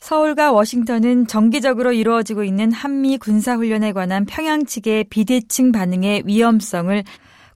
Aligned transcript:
서울과 0.00 0.52
워싱턴은 0.52 1.26
정기적으로 1.26 1.92
이루어지고 1.92 2.42
있는 2.42 2.72
한미 2.72 3.18
군사훈련에 3.18 3.92
관한 3.92 4.24
평양 4.24 4.64
측의 4.64 5.04
비대칭 5.04 5.72
반응의 5.72 6.22
위험성을 6.24 7.04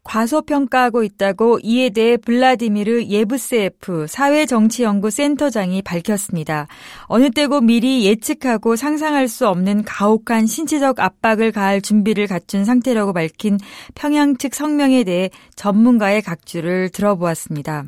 과소평가하고 0.05 1.03
있다고 1.03 1.59
이에 1.63 1.89
대해 1.89 2.19
블라디미르 2.19 3.05
예브세프 3.05 4.07
사회정치연구센터장이 4.07 5.81
밝혔습니다. 5.81 6.69
어느 7.05 7.31
때고 7.31 7.63
미리 7.63 8.05
예측하고 8.05 8.77
상상할 8.77 9.29
수 9.29 9.49
없는 9.49 9.85
가혹한 9.85 10.47
신체적 10.47 11.01
압박을 11.01 11.53
가할 11.53 11.81
준비를 11.81 12.27
갖춘 12.27 12.67
상태라고 12.67 13.15
밝힌 13.15 13.59
평양 13.95 14.37
측 14.37 14.55
성명에 14.55 15.05
대해 15.05 15.31
전문가의 15.57 16.21
각주를 16.21 16.91
들어보았습니다. 16.91 17.85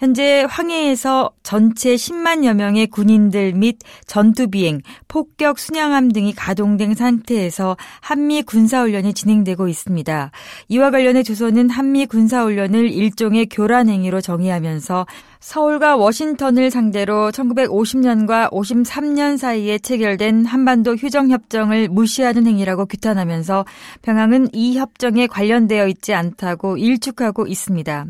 현재 0.00 0.46
황해에서 0.48 1.30
전체 1.42 1.94
10만여 1.94 2.54
명의 2.54 2.86
군인들 2.86 3.52
및 3.52 3.76
전투 4.06 4.48
비행, 4.48 4.80
폭격 5.08 5.58
순양함 5.58 6.10
등이 6.12 6.32
가동된 6.32 6.94
상태에서 6.94 7.76
한미 8.00 8.40
군사훈련이 8.40 9.12
진행되고 9.12 9.68
있습니다. 9.68 10.30
이와 10.68 10.90
관련해 10.90 11.22
조선은 11.22 11.68
한미 11.68 12.06
군사훈련을 12.06 12.90
일종의 12.90 13.50
교란 13.50 13.90
행위로 13.90 14.22
정의하면서 14.22 15.06
서울과 15.40 15.96
워싱턴을 15.96 16.70
상대로 16.70 17.30
1950년과 17.30 18.50
53년 18.52 19.38
사이에 19.38 19.78
체결된 19.78 20.44
한반도 20.44 20.94
휴정협정을 20.94 21.88
무시하는 21.88 22.46
행위라고 22.46 22.84
규탄하면서 22.84 23.64
평양은 24.02 24.48
이 24.52 24.78
협정에 24.78 25.26
관련되어 25.26 25.88
있지 25.88 26.12
않다고 26.12 26.76
일축하고 26.76 27.46
있습니다. 27.46 28.06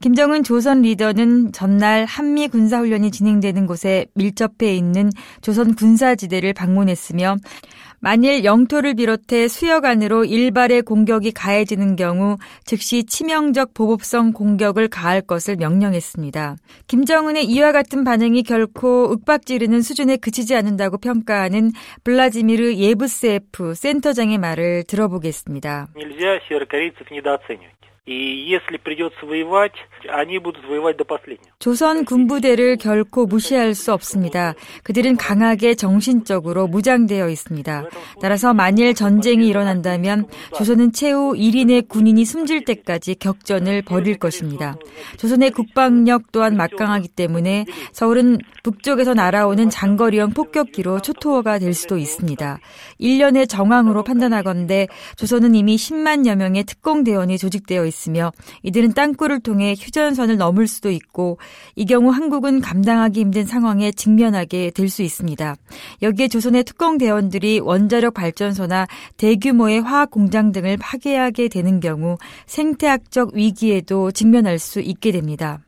김정은 0.00 0.44
조선 0.44 0.82
리더는 0.82 1.50
전날 1.50 2.04
한미 2.04 2.46
군사훈련이 2.46 3.10
진행되는 3.10 3.66
곳에 3.66 4.06
밀접해 4.14 4.74
있는 4.76 5.10
조선 5.42 5.74
군사지대를 5.74 6.52
방문했으며 6.52 7.36
만일 8.00 8.44
영토를 8.44 8.94
비롯해 8.94 9.48
수역 9.48 9.84
안으로 9.84 10.24
일발의 10.24 10.82
공격이 10.82 11.32
가해지는 11.32 11.96
경우 11.96 12.38
즉시 12.64 13.02
치명적 13.04 13.74
보복성 13.74 14.32
공격을 14.32 14.86
가할 14.88 15.20
것을 15.20 15.56
명령했습니다. 15.56 16.56
김정은의 16.86 17.44
이와 17.44 17.72
같은 17.72 18.04
반응이 18.04 18.42
결코 18.42 19.10
윽박지르는 19.10 19.82
수준에 19.82 20.16
그치지 20.16 20.54
않는다고 20.54 20.98
평가하는 20.98 21.72
블라지미르 22.04 22.74
예브세프 22.74 23.74
센터장의 23.74 24.38
말을 24.38 24.84
들어보겠습니다. 24.84 25.88
И 28.07 28.51
если 28.51 28.75
придется 28.75 29.25
воевать, 29.25 29.71
они 30.09 30.37
будут 30.37 30.65
воевать 30.65 30.97
до 30.97 31.05
последнего. 31.05 31.53
조선 31.59 32.03
군부대를 32.03 32.75
결코 32.75 33.25
무시할 33.25 33.73
수 33.73 33.93
없습니다. 33.93 34.55
그들은 34.83 35.15
강하게 35.15 35.75
정신적으로 35.75 36.67
무장되어 36.67 37.29
있습니다. 37.29 37.85
따라서 38.21 38.53
만일 38.53 38.93
전쟁이 38.93 39.47
일어난다면 39.47 40.27
조선은 40.53 40.91
최후 40.91 41.33
1인의 41.33 41.87
군인이 41.87 42.25
숨질 42.25 42.65
때까지 42.65 43.15
격전을 43.15 43.83
벌일 43.83 44.19
것입니다. 44.19 44.75
조선의 45.15 45.51
국방력 45.51 46.33
또한 46.33 46.57
막강하기 46.57 47.07
때문에 47.07 47.65
서울은 47.93 48.39
북쪽에서 48.63 49.13
날아오는 49.13 49.69
장거리형 49.69 50.31
폭격기로 50.31 50.99
초토화가 50.99 51.59
될 51.59 51.73
수도 51.73 51.97
있습니다. 51.97 52.59
1년의 52.99 53.47
정황으로 53.47 54.03
판단하건대 54.03 54.89
조선은 55.15 55.55
이미 55.55 55.77
10만여 55.77 56.35
명의 56.35 56.65
특공대원이 56.65 57.37
조직되어 57.37 57.85
있습니다. 57.85 57.93
있으며 57.97 58.31
이들은 58.61 58.93
땅굴을 58.93 59.41
통해 59.41 59.75
휴전선을 59.77 60.37
넘을 60.37 60.65
수도 60.67 60.91
있고 60.91 61.39
이 61.75 61.85
경우 61.85 62.09
한국은 62.09 62.61
감당하기 62.61 63.19
힘든 63.19 63.45
상황에 63.45 63.91
직면하게 63.91 64.71
될 64.71 64.93
수 64.93 65.01
있습니다. 65.01 65.55
여기에 66.01 66.27
조선의 66.29 66.63
특공 66.63 66.97
대원들이 66.97 67.59
원자력 67.59 68.13
발전소나 68.13 68.87
대규모의 69.17 69.81
화학 69.81 70.11
공장 70.11 70.51
등을 70.51 70.77
파괴하게 70.79 71.49
되는 71.49 71.79
경우 71.79 72.17
생태학적 72.45 73.31
위기에도 73.33 74.11
직면할 74.11 74.59
수 74.59 74.79
있게 74.79 75.11
됩니다. 75.11 75.59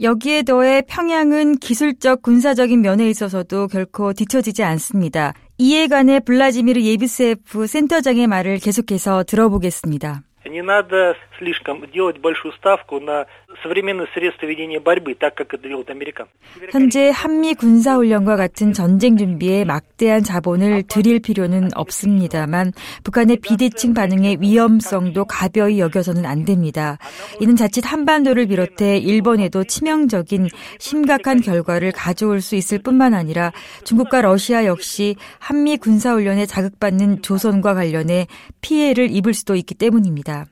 여기에 0.00 0.42
더해 0.42 0.82
평양은 0.88 1.58
기술적 1.58 2.22
군사적인 2.22 2.80
면에 2.80 3.08
있어서도 3.08 3.68
결코 3.68 4.12
뒤처지지 4.12 4.62
않습니다. 4.64 5.32
이에 5.58 5.86
관해 5.86 6.18
블라지미르 6.20 6.80
예비세프 6.82 7.66
센터장의 7.66 8.26
말을 8.26 8.58
계속해서 8.58 9.24
들어보겠습니다. 9.24 10.22
Не 10.44 10.60
надо 10.60 11.14
слишком 11.38 11.84
делать 11.90 12.18
большую 12.18 12.52
ставку 12.54 13.00
на 13.00 13.26
современные 13.62 14.06
средства 14.14 14.46
ведения 14.46 14.80
борьбы, 14.80 15.14
так 15.14 15.34
как 15.34 15.54
это 15.54 15.68
делают 15.68 15.90
американцы. 15.90 16.32
현재 16.70 17.10
한미 17.10 17.54
군사 17.54 17.96
훈련과 17.96 18.36
같은 18.36 18.72
전쟁 18.72 19.16
준비에 19.16 19.64
막대한 19.64 20.22
자본을 20.22 20.84
들일 20.84 21.20
필요는 21.20 21.70
없습니다만 21.74 22.72
북한의 23.04 23.38
비대칭 23.38 23.94
반응의 23.94 24.38
위험성도 24.40 25.24
가벼이 25.24 25.80
여겨서는 25.80 26.24
안 26.26 26.44
됩니다. 26.44 26.98
이는 27.40 27.56
자칫 27.56 27.84
한반도를 27.84 28.46
비롯해 28.46 28.98
일본에도 28.98 29.64
치명적인 29.64 30.48
심각한 30.78 31.40
결과를 31.40 31.92
가져올 31.92 32.40
수 32.40 32.56
있을 32.56 32.78
뿐만 32.78 33.14
아니라 33.14 33.52
중국과 33.84 34.22
러시아 34.22 34.64
역시 34.64 35.16
한미 35.38 35.76
군사 35.76 36.12
훈련에 36.12 36.46
자극받는 36.46 37.22
조선과 37.22 37.74
관련해 37.74 38.26
피해를 38.60 39.10
입을 39.10 39.34
수도 39.34 39.54
있기 39.54 39.74
때문입니다. 39.74 40.46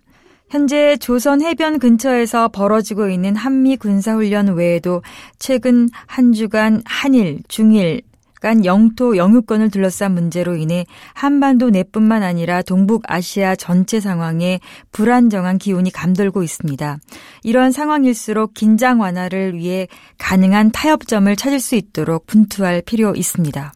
현재 0.50 0.96
조선 0.98 1.42
해변 1.42 1.80
근처에서 1.80 2.50
벌어지고 2.50 3.10
있는 3.10 3.36
한미 3.36 3.78
군사훈련 3.78 4.56
외에도 4.56 5.02
최근 5.40 5.90
한 6.06 6.34
주간 6.34 6.82
한일, 6.86 7.40
중일, 7.48 8.02
간 8.46 8.64
영토 8.64 9.18
영유권을 9.18 9.72
둘러싼 9.72 10.14
문제로 10.14 10.56
인해 10.56 10.86
한반도 11.16 11.72
내뿐만 11.72 12.22
아니라 12.22 12.62
동북아시아 12.62 13.56
전체 13.56 14.00
상황에 14.00 14.60
불안정한 14.92 15.58
기운이 15.58 15.90
감돌고 15.92 16.44
있습니다. 16.44 17.00
이러한 17.42 17.72
상황일수록 17.72 18.54
긴장 18.54 19.00
완화를 19.00 19.56
위해 19.56 19.88
가능한 20.20 20.70
타협점을 20.74 21.36
찾을 21.36 21.60
수 21.60 21.74
있도록 21.74 22.28
분투할 22.28 22.84
필요 22.86 23.16
있습니다. 23.16 23.74